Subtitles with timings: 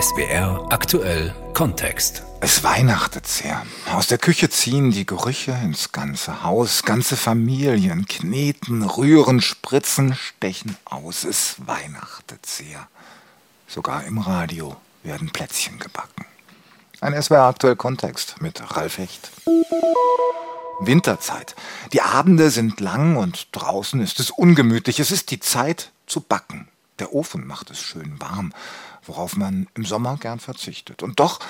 [0.00, 2.22] SBR aktuell Kontext.
[2.40, 3.66] Es weihnachtet sehr.
[3.92, 6.84] Aus der Küche ziehen die Gerüche ins ganze Haus.
[6.84, 11.24] Ganze Familien kneten, rühren, spritzen, stechen aus.
[11.24, 12.86] Es weihnachtet sehr.
[13.66, 16.26] Sogar im Radio werden Plätzchen gebacken.
[17.00, 19.32] Ein SWR aktuell Kontext mit Ralf Hecht.
[20.78, 21.56] Winterzeit.
[21.92, 25.00] Die Abende sind lang und draußen ist es ungemütlich.
[25.00, 26.68] Es ist die Zeit zu backen.
[27.00, 28.52] Der Ofen macht es schön warm,
[29.08, 31.02] worauf man im Sommer gern verzichtet.
[31.02, 31.40] Und doch,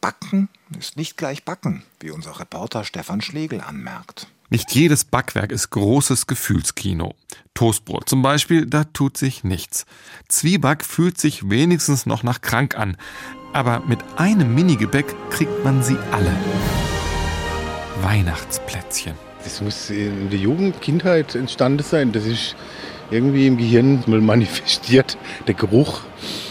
[0.00, 4.26] Backen ist nicht gleich Backen, wie unser Reporter Stefan Schlegel anmerkt.
[4.48, 7.14] Nicht jedes Backwerk ist großes Gefühlskino.
[7.54, 9.86] Toastbrot zum Beispiel, da tut sich nichts.
[10.28, 12.96] Zwieback fühlt sich wenigstens noch nach krank an.
[13.52, 16.32] Aber mit einem Mini-Gebäck kriegt man sie alle.
[18.02, 19.14] Weihnachtsplätzchen.
[19.42, 22.12] Das muss in der Jugend, Kindheit entstanden sein.
[22.12, 22.54] Das ist
[23.10, 25.18] irgendwie im Gehirn mal manifestiert.
[25.46, 26.02] Der Geruch,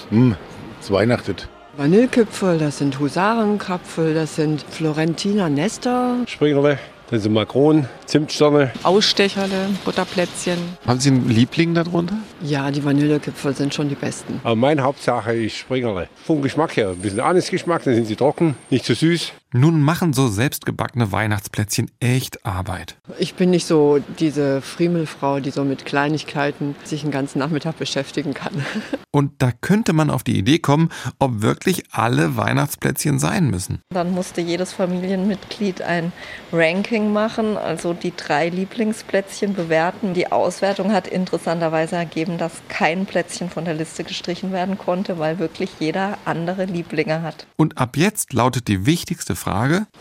[0.09, 0.37] mh, hm,
[0.85, 1.47] es weihnachtet.
[1.77, 6.15] Vanillekipferl, das sind Husarenkrapfel, das sind Florentiner Nester.
[6.25, 8.71] Springerle, das sind Makronen, Zimtsterne.
[8.83, 10.57] Ausstecherle, Butterplätzchen.
[10.87, 12.15] Haben Sie einen Liebling darunter?
[12.41, 14.39] Ja, die Vanillekipferl sind schon die besten.
[14.43, 16.07] Aber meine Hauptsache ist Springerle.
[16.23, 19.33] Vom Geschmack her, ein bisschen Anisgeschmack, dann sind sie trocken, nicht zu süß.
[19.57, 22.97] Nun machen so selbstgebackene Weihnachtsplätzchen echt Arbeit.
[23.19, 28.33] Ich bin nicht so diese Friemelfrau, die so mit Kleinigkeiten sich den ganzen Nachmittag beschäftigen
[28.33, 28.51] kann.
[29.11, 30.89] Und da könnte man auf die Idee kommen,
[31.19, 33.79] ob wirklich alle Weihnachtsplätzchen sein müssen.
[33.93, 36.11] Dann musste jedes Familienmitglied ein
[36.51, 40.13] Ranking machen, also die drei Lieblingsplätzchen bewerten.
[40.13, 45.39] Die Auswertung hat interessanterweise ergeben, dass kein Plätzchen von der Liste gestrichen werden konnte, weil
[45.39, 47.47] wirklich jeder andere Lieblinge hat.
[47.55, 49.44] Und ab jetzt lautet die wichtigste Frage: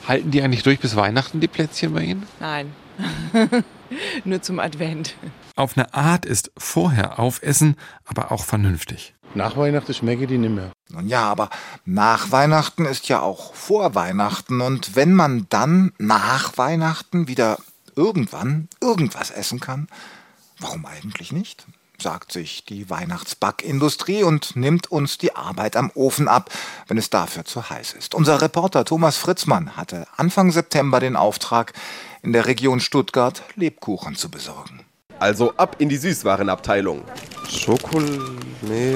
[0.06, 2.26] Halten die eigentlich durch bis Weihnachten, die Plätzchen bei Ihnen?
[2.40, 2.72] Nein.
[4.24, 5.14] Nur zum Advent.
[5.56, 9.14] Auf eine Art ist vorher aufessen, aber auch vernünftig.
[9.34, 10.70] Nach Weihnachten schmecke die nicht mehr.
[10.90, 11.50] Nun ja, aber
[11.84, 14.60] nach Weihnachten ist ja auch vor Weihnachten.
[14.60, 17.58] Und wenn man dann nach Weihnachten wieder
[17.96, 19.88] irgendwann irgendwas essen kann,
[20.60, 21.66] warum eigentlich nicht?
[22.00, 26.50] Sagt sich die Weihnachtsbackindustrie und nimmt uns die Arbeit am Ofen ab,
[26.88, 28.14] wenn es dafür zu heiß ist.
[28.14, 31.72] Unser Reporter Thomas Fritzmann hatte Anfang September den Auftrag,
[32.22, 34.84] in der Region Stuttgart Lebkuchen zu besorgen.
[35.18, 37.02] Also ab in die Süßwarenabteilung.
[37.48, 38.94] Schokolade, nee,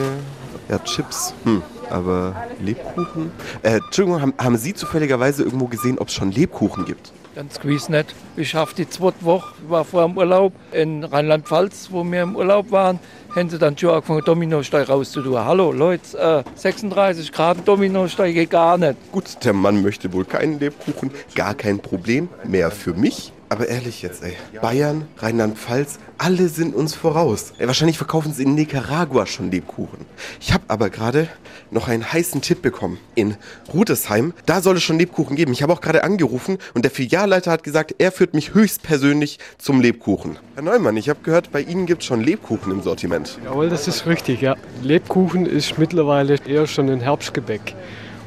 [0.68, 3.30] ja Chips, hm, aber Lebkuchen?
[3.62, 7.12] Äh, Entschuldigung, haben, haben Sie zufälligerweise irgendwo gesehen, ob es schon Lebkuchen gibt?
[7.38, 8.16] Ganz gewiss nicht.
[8.36, 12.72] Ich habe die zweite Woche, war vor dem Urlaub in Rheinland-Pfalz, wo wir im Urlaub
[12.72, 12.98] waren,
[13.32, 15.38] haben sie dann schon angefangen, Dominosteig rauszutun.
[15.38, 18.96] Hallo Leute, äh, 36 Grad Dominosteig geht gar nicht.
[19.12, 22.28] Gut, der Mann möchte wohl keinen Lebkuchen, gar kein Problem.
[22.42, 23.32] Mehr für mich.
[23.50, 24.34] Aber ehrlich jetzt, ey.
[24.60, 27.54] Bayern, Rheinland-Pfalz, alle sind uns voraus.
[27.58, 30.04] Ey, wahrscheinlich verkaufen sie in Nicaragua schon Lebkuchen.
[30.38, 31.28] Ich habe aber gerade
[31.70, 32.98] noch einen heißen Tipp bekommen.
[33.14, 33.36] In
[33.72, 35.52] Rudesheim, da soll es schon Lebkuchen geben.
[35.52, 39.80] Ich habe auch gerade angerufen und der Filialleiter hat gesagt, er führt mich höchstpersönlich zum
[39.80, 40.38] Lebkuchen.
[40.54, 43.38] Herr Neumann, ich habe gehört, bei Ihnen gibt es schon Lebkuchen im Sortiment.
[43.44, 44.56] Jawohl, das ist richtig, ja.
[44.82, 47.74] Lebkuchen ist mittlerweile eher schon ein Herbstgebäck.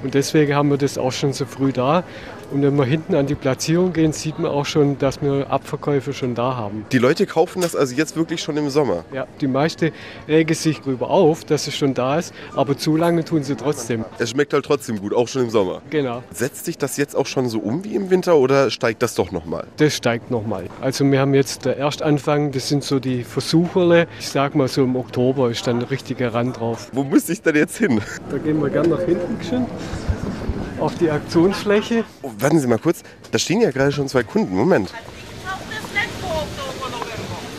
[0.03, 2.03] Und deswegen haben wir das auch schon so früh da.
[2.51, 6.12] Und wenn wir hinten an die Platzierung gehen, sieht man auch schon, dass wir Abverkäufe
[6.12, 6.85] schon da haben.
[6.91, 9.06] Die Leute kaufen das also jetzt wirklich schon im Sommer?
[9.13, 9.91] Ja, die meisten
[10.28, 14.03] regen sich darüber auf, dass es schon da ist, aber zu lange tun sie trotzdem.
[14.19, 15.81] Es schmeckt halt trotzdem gut, auch schon im Sommer?
[15.89, 16.23] Genau.
[16.34, 19.31] Setzt sich das jetzt auch schon so um wie im Winter oder steigt das doch
[19.31, 19.66] nochmal?
[19.78, 20.66] Das steigt nochmal.
[20.81, 24.07] Also wir haben jetzt der Erstanfang, das sind so die Versucherle.
[24.19, 26.89] Ich sag mal so im Oktober ist dann ein richtiger Rand drauf.
[26.91, 28.01] Wo muss ich denn jetzt hin?
[28.29, 29.66] Da gehen wir gern nach hinten schon
[30.81, 32.03] auf die Aktionsfläche.
[32.22, 34.56] Oh, warten Sie mal kurz, da stehen ja gerade schon zwei Kunden.
[34.56, 34.92] Moment.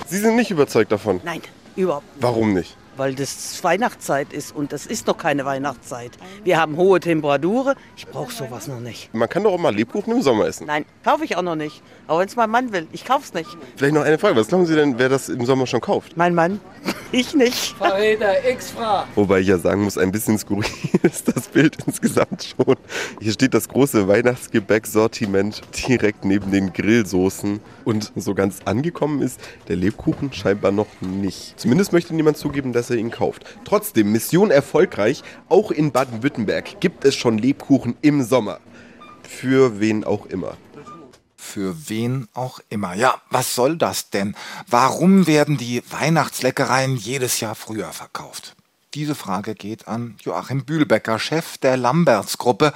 [0.07, 1.21] Sie sind nicht überzeugt davon?
[1.25, 1.41] Nein,
[1.77, 2.23] überhaupt nicht.
[2.23, 2.77] Warum nicht?
[2.97, 6.13] Weil das Weihnachtszeit ist und das ist doch keine Weihnachtszeit.
[6.45, 9.13] Wir haben hohe Temperaturen, ich brauche sowas noch nicht.
[9.15, 10.67] Man kann doch auch mal Lebkuchen im Sommer essen.
[10.67, 11.83] Nein, kaufe ich auch noch nicht.
[12.07, 13.51] Aber wenn es mein Mann will, ich kaufe es nicht.
[13.77, 16.17] Vielleicht noch eine Frage, was glauben Sie denn, wer das im Sommer schon kauft?
[16.17, 16.61] Mein Mann.
[17.15, 17.77] Ich nicht.
[17.77, 19.07] Verräter, X-Fra.
[19.17, 20.65] Wobei ich ja sagen muss, ein bisschen skurril
[21.03, 22.75] ist das Bild insgesamt schon.
[23.21, 27.61] Hier steht das große Weihnachtsgebäck-Sortiment direkt neben den Grillsoßen.
[27.85, 31.59] Und so ganz angekommen ist der Lebkuchen scheinbar noch nicht.
[31.59, 33.45] Zumindest möchte niemand zugeben, dass er ihn kauft.
[33.65, 35.23] Trotzdem, Mission erfolgreich.
[35.49, 38.61] Auch in Baden-Württemberg gibt es schon Lebkuchen im Sommer.
[39.23, 40.57] Für wen auch immer
[41.43, 42.95] für wen auch immer.
[42.95, 44.35] Ja, was soll das denn?
[44.69, 48.55] Warum werden die Weihnachtsleckereien jedes Jahr früher verkauft?
[48.95, 52.73] Diese Frage geht an Joachim Bühlbecker, Chef der Lamberts-Gruppe,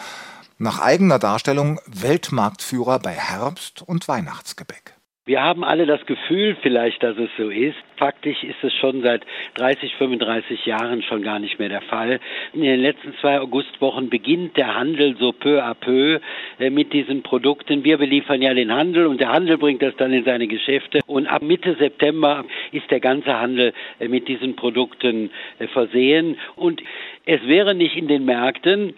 [0.59, 4.96] nach eigener Darstellung Weltmarktführer bei Herbst- und Weihnachtsgebäck.
[5.29, 7.75] Wir haben alle das Gefühl vielleicht, dass es so ist.
[7.97, 12.21] Faktisch ist es schon seit 30, 35 Jahren schon gar nicht mehr der Fall.
[12.53, 16.21] In den letzten zwei Augustwochen beginnt der Handel so peu à peu
[16.61, 17.83] äh, mit diesen Produkten.
[17.83, 21.01] Wir beliefern ja den Handel und der Handel bringt das dann in seine Geschäfte.
[21.09, 26.39] Und ab Mitte September ist der ganze Handel äh, mit diesen Produkten äh, versehen.
[26.55, 26.85] Und
[27.25, 28.95] es wäre nicht in den Märkten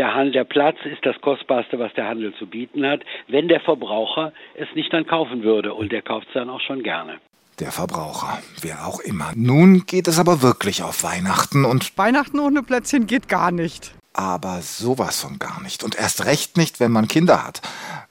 [0.00, 3.60] der, Handel, der Platz ist das Kostbarste, was der Handel zu bieten hat, wenn der
[3.60, 5.74] Verbraucher es nicht dann kaufen würde.
[5.74, 7.20] Und der kauft es dann auch schon gerne.
[7.58, 9.32] Der Verbraucher, wer auch immer.
[9.36, 11.98] Nun geht es aber wirklich auf Weihnachten und.
[11.98, 13.92] Weihnachten ohne Plätzchen geht gar nicht.
[14.14, 15.84] Aber sowas von gar nicht.
[15.84, 17.60] Und erst recht nicht, wenn man Kinder hat.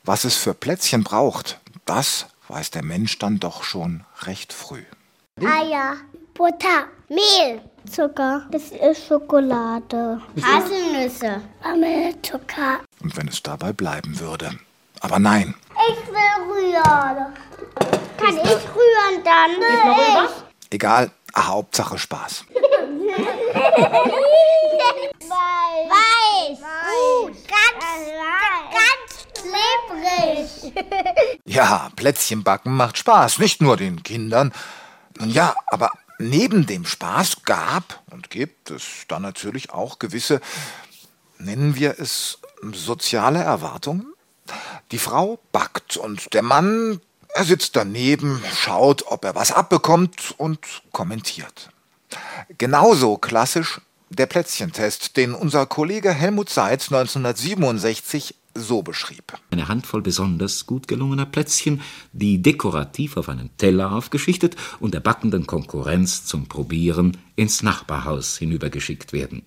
[0.04, 4.84] Was es für Plätzchen braucht, das weiß der Mensch dann doch schon recht früh.
[5.42, 5.96] Eier,
[6.40, 7.60] Butter, Mehl,
[7.92, 12.80] Zucker, das ist Schokolade, Haselnüsse, Vanillezucker.
[13.02, 14.52] Und wenn es dabei bleiben würde.
[15.02, 15.54] Aber nein,
[15.90, 16.16] Ich will
[16.50, 17.36] rühren.
[18.18, 19.52] Kann ich rühren dann?
[19.52, 20.30] Jetzt mal rüber.
[20.70, 22.46] egal, Hauptsache Spaß.
[25.20, 25.90] Weiß.
[25.90, 26.60] Weiß.
[27.26, 27.36] Gut.
[27.50, 27.84] Ganz,
[28.80, 29.10] ganz
[30.72, 30.86] klebrig.
[31.44, 34.54] Ja, Plätzchen backen macht Spaß, nicht nur den Kindern.
[35.20, 40.42] Nun ja, aber neben dem Spaß gab und gibt es dann natürlich auch gewisse,
[41.40, 42.40] nennen wir es,
[42.74, 44.14] soziale Erwartungen.
[44.92, 47.00] Die Frau backt und der Mann,
[47.34, 50.60] er sitzt daneben, schaut, ob er was abbekommt und
[50.92, 51.70] kommentiert.
[52.58, 53.80] Genauso klassisch
[54.10, 59.34] der Plätzchentest, den unser Kollege Helmut Seitz 1967 so beschrieb.
[59.52, 61.82] Eine Handvoll besonders gut gelungener Plätzchen,
[62.14, 69.14] die dekorativ auf einen Teller aufgeschichtet und der backenden Konkurrenz zum Probieren ins Nachbarhaus hinübergeschickt
[69.14, 69.44] werden.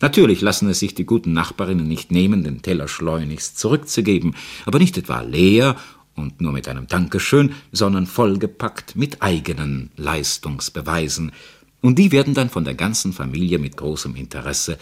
[0.00, 4.96] Natürlich lassen es sich die guten Nachbarinnen nicht nehmen, den Teller schleunigst zurückzugeben, aber nicht
[4.96, 5.76] etwa leer
[6.14, 11.32] und nur mit einem Dankeschön, sondern vollgepackt mit eigenen Leistungsbeweisen.
[11.80, 14.78] Und die werden dann von der ganzen Familie mit großem Interesse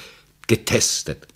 [0.47, 1.29] getestet.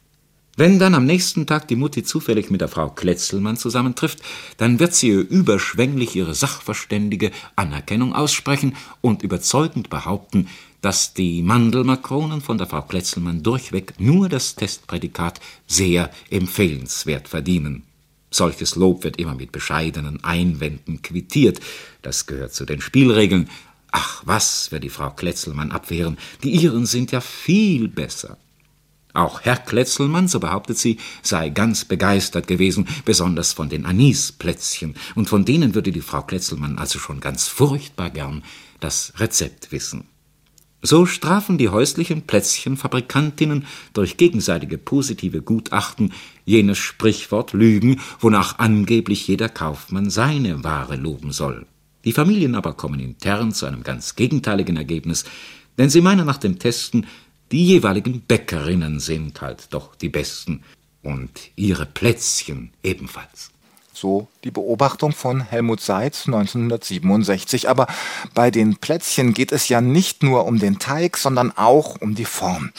[0.57, 4.21] Wenn dann am nächsten Tag die Mutti zufällig mit der Frau Kletzelmann zusammentrifft,
[4.57, 10.49] dann wird sie ihr überschwänglich ihre sachverständige Anerkennung aussprechen und überzeugend behaupten,
[10.81, 17.85] dass die Mandelmakronen von der Frau Kletzelmann durchweg nur das Testprädikat sehr empfehlenswert verdienen.
[18.31, 21.61] Solches Lob wird immer mit bescheidenen Einwänden quittiert.
[22.03, 23.51] Das gehört zu den Spielregeln.
[23.91, 26.17] Ach, was wird die Frau Kletzelmann abwehren?
[26.45, 28.39] Die ihren sind ja viel besser.
[29.13, 35.29] Auch Herr Kletzelmann, so behauptet sie, sei ganz begeistert gewesen, besonders von den Anisplätzchen, und
[35.29, 38.43] von denen würde die Frau Kletzelmann also schon ganz furchtbar gern
[38.79, 40.05] das Rezept wissen.
[40.83, 46.13] So strafen die häuslichen Plätzchenfabrikantinnen durch gegenseitige positive Gutachten
[46.47, 51.67] jenes Sprichwort Lügen, wonach angeblich jeder Kaufmann seine Ware loben soll.
[52.07, 55.25] Die Familien aber kommen intern zu einem ganz gegenteiligen Ergebnis,
[55.77, 57.07] denn sie meinen nach dem Testen,
[57.53, 60.63] die jeweiligen Bäckerinnen sind halt doch die besten
[61.03, 63.51] und ihre Plätzchen ebenfalls.
[63.93, 67.69] So die Beobachtung von Helmut Seitz 1967.
[67.69, 67.87] Aber
[68.35, 72.25] bei den Plätzchen geht es ja nicht nur um den Teig, sondern auch um die
[72.25, 72.73] Form.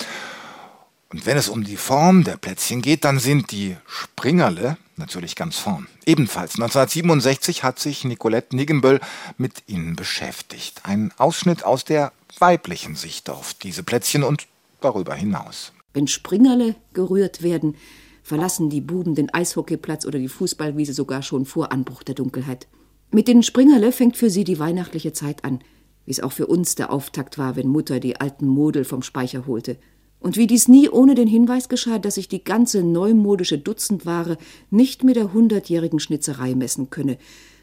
[1.09, 5.57] Und wenn es um die Form der Plätzchen geht, dann sind die Springerle natürlich ganz
[5.57, 5.87] vorn.
[6.05, 9.01] Ebenfalls 1967 hat sich Nicolette Niggenböll
[9.37, 10.81] mit ihnen beschäftigt.
[10.83, 14.47] Ein Ausschnitt aus der weiblichen Sicht auf diese Plätzchen und
[14.81, 15.73] darüber hinaus.
[15.93, 17.75] Wenn Springerle gerührt werden,
[18.23, 22.67] verlassen die Buben den Eishockeyplatz oder die Fußballwiese sogar schon vor Anbruch der Dunkelheit.
[23.11, 25.59] Mit den Springerle fängt für sie die weihnachtliche Zeit an,
[26.05, 29.47] wie es auch für uns der Auftakt war, wenn Mutter die alten Model vom Speicher
[29.47, 29.77] holte.
[30.19, 34.37] Und wie dies nie ohne den Hinweis geschah, dass sich die ganze neumodische Dutzendware
[34.69, 37.17] nicht mit der hundertjährigen Schnitzerei messen könne,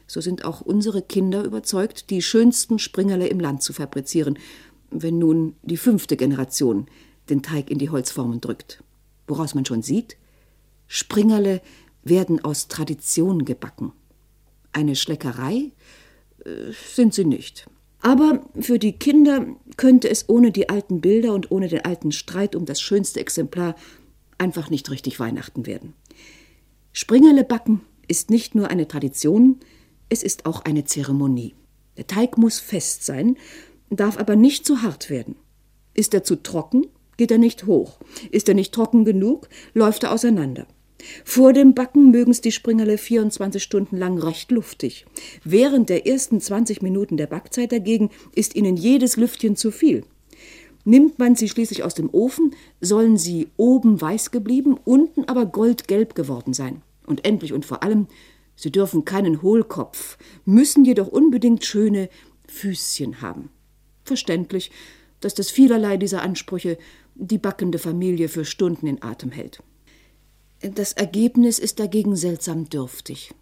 [0.08, 4.38] so sind auch unsere Kinder überzeugt, die schönsten Springerle im Land zu fabrizieren,
[4.90, 6.86] wenn nun die fünfte Generation
[7.30, 8.82] den Teig in die Holzformen drückt.
[9.26, 10.16] Woraus man schon sieht,
[10.86, 11.60] Springerle
[12.02, 13.92] werden aus Tradition gebacken.
[14.72, 15.72] Eine Schleckerei
[16.44, 17.68] äh, sind sie nicht.
[18.00, 22.54] Aber für die Kinder könnte es ohne die alten Bilder und ohne den alten Streit
[22.54, 23.74] um das schönste Exemplar
[24.38, 25.94] einfach nicht richtig Weihnachten werden.
[26.92, 29.58] Springerle backen ist nicht nur eine Tradition,
[30.08, 31.54] es ist auch eine Zeremonie.
[31.96, 33.36] Der Teig muss fest sein,
[33.90, 35.36] darf aber nicht zu hart werden.
[35.94, 36.86] Ist er zu trocken,
[37.18, 37.98] geht er nicht hoch.
[38.30, 40.66] Ist er nicht trocken genug, läuft er auseinander.
[41.24, 45.04] Vor dem Backen mögen's die Springerle 24 Stunden lang recht luftig.
[45.44, 50.04] Während der ersten 20 Minuten der Backzeit dagegen ist ihnen jedes Lüftchen zu viel.
[50.84, 56.14] Nimmt man sie schließlich aus dem Ofen, sollen sie oben weiß geblieben, unten aber goldgelb
[56.14, 56.80] geworden sein.
[57.06, 58.06] Und endlich und vor allem
[58.60, 62.08] Sie dürfen keinen Hohlkopf, müssen jedoch unbedingt schöne
[62.48, 63.50] Füßchen haben.
[64.02, 64.72] Verständlich,
[65.20, 66.76] dass das vielerlei dieser Ansprüche
[67.18, 69.62] die backende Familie für Stunden in Atem hält.
[70.60, 73.34] Das Ergebnis ist dagegen seltsam dürftig,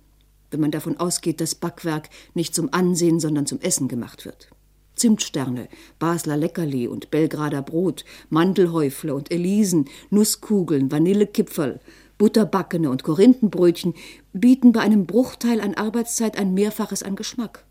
[0.51, 4.49] wenn man davon ausgeht, dass Backwerk nicht zum Ansehen, sondern zum Essen gemacht wird.
[4.97, 5.69] Zimtsterne,
[5.99, 11.81] Basler Leckerli und Belgrader Brot, Mandelhäufle und Elisen, Nusskugeln, Vanillekipferl,
[12.17, 13.93] Butterbackene und Korinthenbrötchen
[14.33, 17.67] bieten bei einem Bruchteil an Arbeitszeit ein Mehrfaches an Geschmack.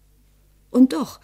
[0.70, 1.20] Und doch,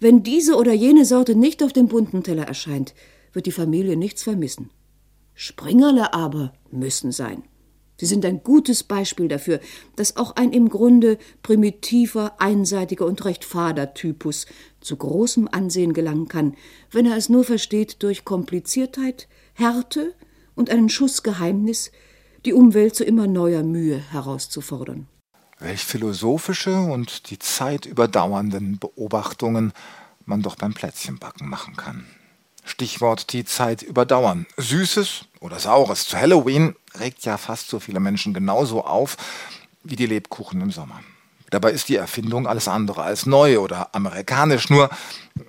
[0.00, 2.94] wenn diese oder jene Sorte nicht auf dem bunten Teller erscheint,
[3.32, 4.70] wird die Familie nichts vermissen.
[5.34, 7.44] Springerle aber müssen sein.
[8.00, 9.60] Sie sind ein gutes Beispiel dafür,
[9.96, 14.46] dass auch ein im Grunde primitiver, einseitiger und recht fader Typus
[14.80, 16.54] zu großem Ansehen gelangen kann,
[16.92, 20.14] wenn er es nur versteht, durch Kompliziertheit, Härte
[20.54, 21.90] und einen Schuss Geheimnis
[22.44, 25.08] die Umwelt zu immer neuer Mühe herauszufordern.
[25.58, 29.72] Welch philosophische und die Zeit überdauernden Beobachtungen
[30.24, 32.06] man doch beim Plätzchenbacken machen kann.
[32.68, 34.46] Stichwort die Zeit überdauern.
[34.56, 39.16] Süßes oder Saures zu Halloween regt ja fast so viele Menschen genauso auf
[39.82, 41.00] wie die Lebkuchen im Sommer.
[41.50, 44.90] Dabei ist die Erfindung alles andere als neu oder amerikanisch, nur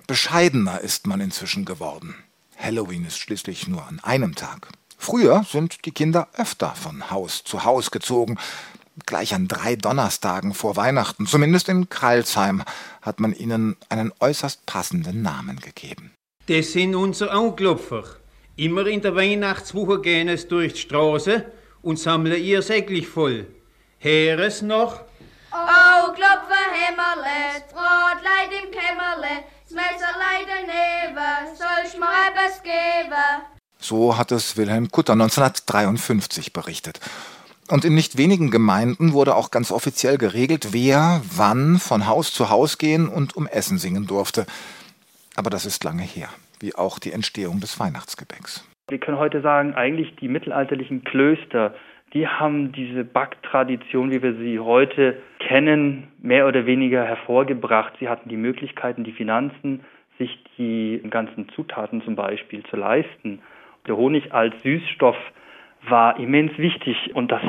[0.06, 2.14] bescheidener ist man inzwischen geworden.
[2.56, 4.68] Halloween ist schließlich nur an einem Tag.
[4.96, 8.38] Früher sind die Kinder öfter von Haus zu Haus gezogen,
[9.06, 11.26] gleich an drei Donnerstagen vor Weihnachten.
[11.26, 12.62] Zumindest in Kralsheim
[13.02, 16.12] hat man ihnen einen äußerst passenden Namen gegeben.
[16.50, 18.02] Das sind unsere Anklopfer.
[18.56, 21.44] Immer in der Weihnachtswoche gehen es durch die Straße
[21.80, 23.46] und sammeln ihr Säcklich voll.
[23.98, 25.00] Heeres noch?
[25.52, 33.44] Oh, Klopfer, Hämmerle, Brotleid im Kämmerle, das Messerleid daneben, soll's mir etwas geben?
[33.78, 36.98] So hat es Wilhelm Kutter 1953 berichtet.
[37.68, 42.50] Und in nicht wenigen Gemeinden wurde auch ganz offiziell geregelt, wer wann von Haus zu
[42.50, 44.46] Haus gehen und um Essen singen durfte.
[45.40, 46.28] Aber das ist lange her,
[46.60, 48.68] wie auch die Entstehung des Weihnachtsgebäcks.
[48.90, 51.74] Wir können heute sagen, eigentlich die mittelalterlichen Klöster,
[52.12, 57.94] die haben diese Backtradition, wie wir sie heute kennen, mehr oder weniger hervorgebracht.
[58.00, 59.80] Sie hatten die Möglichkeiten, die Finanzen,
[60.18, 63.40] sich die ganzen Zutaten zum Beispiel zu leisten.
[63.86, 65.16] Der Honig als Süßstoff
[65.88, 67.40] war immens wichtig und das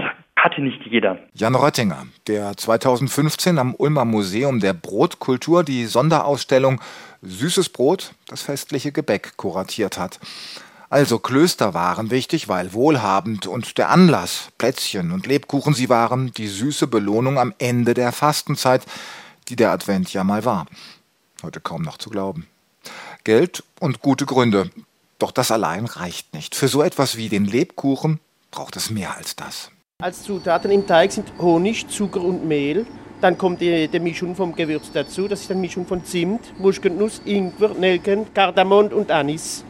[0.44, 1.20] hatte nicht jeder.
[1.34, 6.82] Jan Röttinger, der 2015 am Ulmer Museum der Brotkultur die Sonderausstellung
[7.22, 10.20] Süßes Brot, das festliche Gebäck kuratiert hat.
[10.90, 16.48] Also Klöster waren wichtig, weil wohlhabend und der Anlass, Plätzchen und Lebkuchen, sie waren die
[16.48, 18.84] süße Belohnung am Ende der Fastenzeit,
[19.48, 20.66] die der Advent ja mal war.
[21.44, 22.48] Heute kaum noch zu glauben.
[23.24, 24.72] Geld und gute Gründe,
[25.20, 26.56] doch das allein reicht nicht.
[26.56, 28.20] Für so etwas wie den Lebkuchen
[28.50, 29.72] braucht es mehr als das.
[30.02, 32.86] Als Zutaten im Teig sind Honig, Zucker und Mehl.
[33.22, 35.28] Dann kommt die, die Mischung vom Gewürz dazu.
[35.28, 39.64] Das ist eine Mischung von Zimt, Muskatnuss, Ingwer, Nelken, Kardamom und Anis.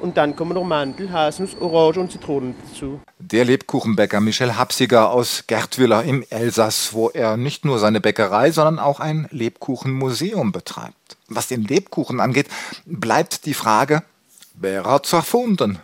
[0.00, 3.00] Und dann kommen noch Mandel, Haselnuss, Orange und Zitronen dazu.
[3.20, 8.80] Der Lebkuchenbäcker Michel Hapsiger aus Gertwiller im Elsass, wo er nicht nur seine Bäckerei, sondern
[8.80, 11.16] auch ein Lebkuchenmuseum betreibt.
[11.28, 12.46] Was den Lebkuchen angeht,
[12.84, 14.02] bleibt die Frage,
[14.60, 15.78] Wer hat's erfunden?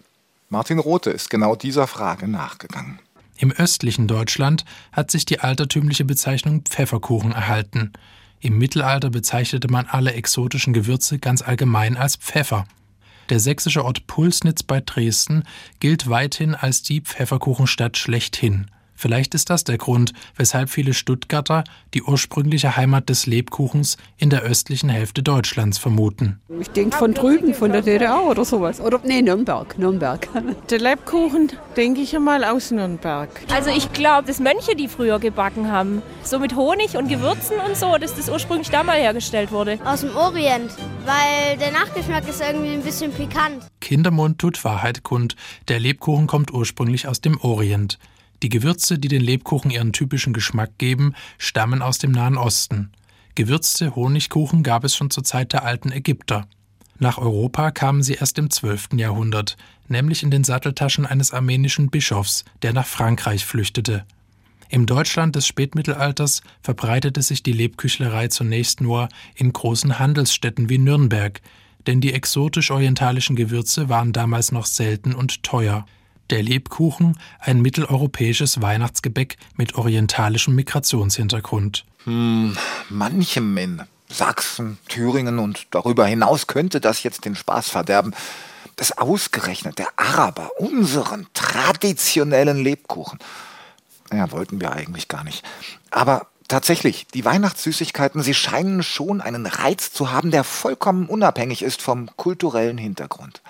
[0.48, 2.98] Martin Rothe ist genau dieser Frage nachgegangen.
[3.44, 7.92] Im östlichen Deutschland hat sich die altertümliche Bezeichnung Pfefferkuchen erhalten.
[8.40, 12.66] Im Mittelalter bezeichnete man alle exotischen Gewürze ganz allgemein als Pfeffer.
[13.28, 15.42] Der sächsische Ort Pulsnitz bei Dresden
[15.78, 18.70] gilt weithin als die Pfefferkuchenstadt schlechthin.
[18.94, 24.42] Vielleicht ist das der Grund, weshalb viele Stuttgarter die ursprüngliche Heimat des Lebkuchens in der
[24.42, 26.40] östlichen Hälfte Deutschlands vermuten.
[26.60, 28.80] Ich denke von drüben, von der DDR oder sowas.
[28.80, 30.28] Oder nee, Nürnberg, Nürnberg.
[30.70, 33.28] Der Lebkuchen denke ich einmal aus Nürnberg.
[33.52, 36.02] Also ich glaube, dass Mönche die früher gebacken haben.
[36.22, 39.78] So mit Honig und Gewürzen und so, dass das ursprünglich da mal hergestellt wurde.
[39.84, 40.72] Aus dem Orient,
[41.04, 43.64] weil der Nachgeschmack ist irgendwie ein bisschen pikant.
[43.80, 45.36] Kindermund tut Wahrheit kund.
[45.68, 47.98] Der Lebkuchen kommt ursprünglich aus dem Orient.
[48.42, 52.90] Die Gewürze, die den Lebkuchen ihren typischen Geschmack geben, stammen aus dem Nahen Osten.
[53.34, 56.46] Gewürzte Honigkuchen gab es schon zur Zeit der alten Ägypter.
[56.98, 58.90] Nach Europa kamen sie erst im 12.
[58.96, 59.56] Jahrhundert,
[59.88, 64.04] nämlich in den Satteltaschen eines armenischen Bischofs, der nach Frankreich flüchtete.
[64.68, 71.40] Im Deutschland des Spätmittelalters verbreitete sich die Lebküchlerei zunächst nur in großen Handelsstädten wie Nürnberg,
[71.86, 75.86] denn die exotisch-orientalischen Gewürze waren damals noch selten und teuer.
[76.30, 81.84] Der Lebkuchen, ein mitteleuropäisches Weihnachtsgebäck mit orientalischem Migrationshintergrund.
[82.04, 82.56] Hm,
[82.88, 88.14] manchem in Sachsen, Thüringen und darüber hinaus könnte das jetzt den Spaß verderben,
[88.76, 93.18] dass ausgerechnet der Araber unseren traditionellen Lebkuchen,
[94.10, 95.44] naja, wollten wir eigentlich gar nicht.
[95.90, 101.80] Aber Tatsächlich, die Weihnachtssüßigkeiten, sie scheinen schon einen Reiz zu haben, der vollkommen unabhängig ist
[101.80, 103.40] vom kulturellen Hintergrund.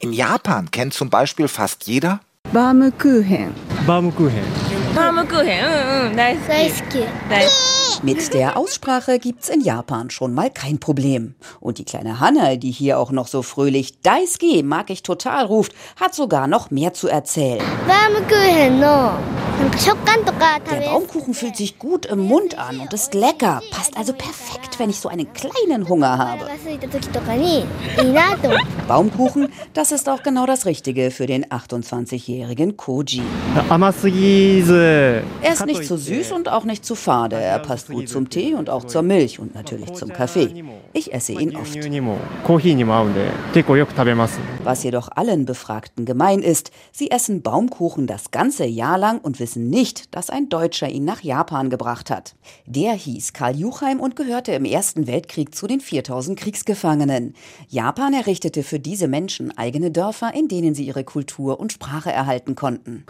[0.00, 2.20] In Japan kennt zum Beispiel fast jeder
[2.52, 3.54] Warme Kuchen.
[3.86, 4.42] Warme Kuchen.
[4.94, 6.16] Warme Kuchen.
[8.02, 11.34] Mit der Aussprache gibt's in Japan schon mal kein Problem.
[11.60, 15.72] Und die kleine Hanna, die hier auch noch so fröhlich Daisuke mag ich total ruft,
[15.96, 17.62] hat sogar noch mehr zu erzählen.
[20.70, 23.60] Der Baumkuchen fühlt sich gut im Mund an und ist lecker.
[23.70, 26.46] Passt also perfekt, wenn ich so einen kleinen Hunger habe.
[28.88, 33.22] Baumkuchen, das ist auch genau das Richtige für den 28-jährigen Koji.
[35.42, 37.36] Er ist nicht zu süß und auch nicht zu fade.
[37.36, 40.64] Er passt ist gut zum Tee und auch zur Milch und natürlich zum Kaffee.
[40.92, 41.76] Ich esse ihn oft.
[44.64, 49.70] Was jedoch allen Befragten gemein ist, sie essen Baumkuchen das ganze Jahr lang und wissen
[49.70, 52.34] nicht, dass ein Deutscher ihn nach Japan gebracht hat.
[52.66, 57.34] Der hieß Karl Juchheim und gehörte im Ersten Weltkrieg zu den 4000 Kriegsgefangenen.
[57.68, 62.54] Japan errichtete für diese Menschen eigene Dörfer, in denen sie ihre Kultur und Sprache erhalten
[62.54, 63.04] konnten.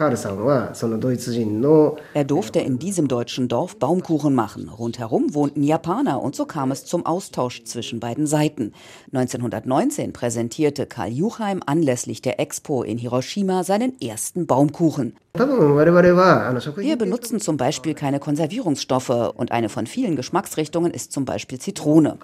[2.13, 4.69] Er durfte in diesem deutschen Dorf Baumkuchen machen machen.
[4.69, 8.73] Rundherum wohnten Japaner und so kam es zum Austausch zwischen beiden Seiten.
[9.13, 15.15] 1919 präsentierte Karl Juchheim anlässlich der Expo in Hiroshima seinen ersten Baumkuchen.
[15.33, 22.17] Wir benutzen zum Beispiel keine Konservierungsstoffe und eine von vielen Geschmacksrichtungen ist zum Beispiel Zitrone.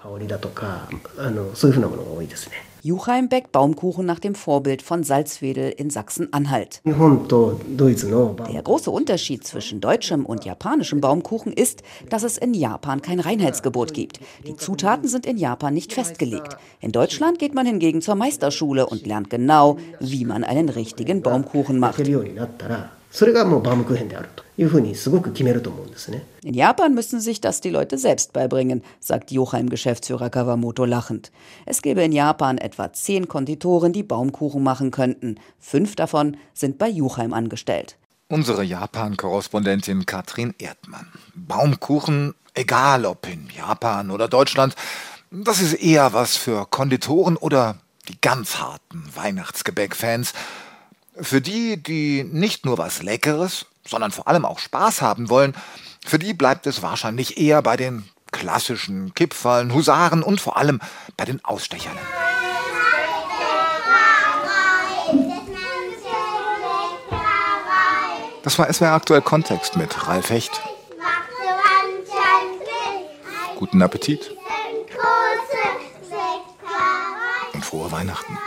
[2.88, 6.80] Juchheimbeck Baumkuchen nach dem Vorbild von Salzwedel in Sachsen-Anhalt.
[6.86, 13.92] Der große Unterschied zwischen deutschem und japanischem Baumkuchen ist, dass es in Japan kein Reinheitsgebot
[13.92, 14.20] gibt.
[14.46, 16.56] Die Zutaten sind in Japan nicht festgelegt.
[16.80, 21.78] In Deutschland geht man hingegen zur Meisterschule und lernt genau, wie man einen richtigen Baumkuchen
[21.78, 22.00] macht.
[23.07, 31.31] けるようになったらそれがもうバームクーヘンであるというふうにすごく決めると思うんですね In Japan müssen sich das die Leute selbst beibringen, sagt Jochheim-Geschäftsführer Kawamoto lachend.
[31.65, 35.35] Es gäbe in Japan etwa zehn Konditoren, die Baumkuchen machen könnten.
[35.59, 37.97] Fünf davon sind bei Jochheim angestellt.
[38.29, 41.07] Unsere Japan-Korrespondentin Katrin Erdmann.
[41.35, 44.75] Baumkuchen, egal ob in Japan oder Deutschland,
[45.31, 47.77] das ist eher was für Konditoren oder
[48.09, 50.33] die ganz harten Weihnachtsgebäck-Fans.
[51.20, 55.54] für die, die nicht nur was Leckeres, sondern vor allem auch Spaß haben wollen,
[56.04, 60.80] für die bleibt es wahrscheinlich eher bei den klassischen Kipferln, Husaren und vor allem
[61.16, 61.96] bei den Ausstechern.
[68.42, 70.62] Das war SWR aktuell Kontext mit Ralf Hecht.
[73.56, 74.34] Guten Appetit
[77.52, 78.38] und frohe Weihnachten.